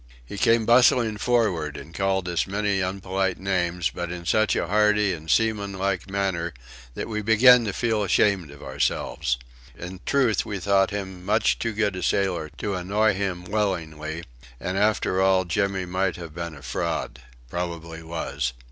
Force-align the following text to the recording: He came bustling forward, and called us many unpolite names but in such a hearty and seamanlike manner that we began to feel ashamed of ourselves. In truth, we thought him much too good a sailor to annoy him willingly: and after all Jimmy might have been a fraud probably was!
He 0.25 0.39
came 0.39 0.65
bustling 0.65 1.17
forward, 1.17 1.77
and 1.77 1.93
called 1.93 2.27
us 2.27 2.47
many 2.47 2.81
unpolite 2.81 3.37
names 3.37 3.91
but 3.93 4.11
in 4.11 4.25
such 4.25 4.55
a 4.55 4.65
hearty 4.65 5.13
and 5.13 5.29
seamanlike 5.29 6.09
manner 6.09 6.55
that 6.95 7.07
we 7.07 7.21
began 7.21 7.65
to 7.65 7.71
feel 7.71 8.01
ashamed 8.01 8.49
of 8.49 8.63
ourselves. 8.63 9.37
In 9.77 9.99
truth, 10.03 10.43
we 10.43 10.57
thought 10.57 10.89
him 10.89 11.23
much 11.23 11.59
too 11.59 11.73
good 11.73 11.95
a 11.95 12.01
sailor 12.01 12.49
to 12.57 12.73
annoy 12.73 13.13
him 13.13 13.43
willingly: 13.43 14.23
and 14.59 14.75
after 14.75 15.21
all 15.21 15.45
Jimmy 15.45 15.85
might 15.85 16.15
have 16.15 16.33
been 16.33 16.55
a 16.55 16.63
fraud 16.63 17.21
probably 17.47 18.01
was! 18.01 18.53